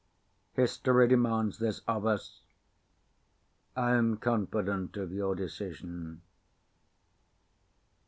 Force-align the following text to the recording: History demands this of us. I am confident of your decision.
History 0.53 1.07
demands 1.07 1.59
this 1.59 1.81
of 1.87 2.07
us. 2.07 2.41
I 3.75 3.91
am 3.91 4.17
confident 4.17 4.97
of 4.97 5.11
your 5.11 5.35
decision. 5.35 6.23